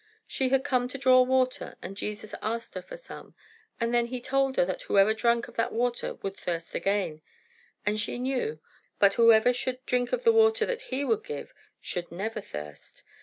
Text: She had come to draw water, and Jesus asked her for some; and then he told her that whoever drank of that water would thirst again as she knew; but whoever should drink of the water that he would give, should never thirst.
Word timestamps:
She 0.25 0.49
had 0.49 0.63
come 0.63 0.87
to 0.87 0.97
draw 0.97 1.21
water, 1.21 1.75
and 1.79 1.95
Jesus 1.95 2.33
asked 2.41 2.73
her 2.73 2.81
for 2.81 2.97
some; 2.97 3.35
and 3.79 3.93
then 3.93 4.07
he 4.07 4.19
told 4.19 4.55
her 4.57 4.65
that 4.65 4.81
whoever 4.81 5.13
drank 5.13 5.47
of 5.47 5.53
that 5.57 5.71
water 5.71 6.15
would 6.23 6.35
thirst 6.35 6.73
again 6.73 7.21
as 7.85 8.01
she 8.01 8.17
knew; 8.17 8.59
but 8.97 9.13
whoever 9.13 9.53
should 9.53 9.85
drink 9.85 10.11
of 10.11 10.23
the 10.23 10.33
water 10.33 10.65
that 10.65 10.81
he 10.89 11.05
would 11.05 11.23
give, 11.23 11.53
should 11.79 12.11
never 12.11 12.41
thirst. 12.41 13.03